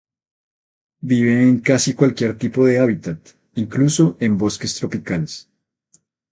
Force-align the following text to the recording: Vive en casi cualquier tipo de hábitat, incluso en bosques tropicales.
Vive 1.11 1.43
en 1.47 1.59
casi 1.59 1.93
cualquier 1.93 2.35
tipo 2.35 2.65
de 2.65 2.79
hábitat, 2.79 3.19
incluso 3.53 4.17
en 4.19 4.35
bosques 4.39 4.73
tropicales. 4.73 5.47